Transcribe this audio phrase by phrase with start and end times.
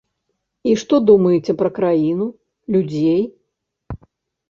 [0.71, 2.27] І што думаеце пра краіну,
[2.77, 3.23] людзей?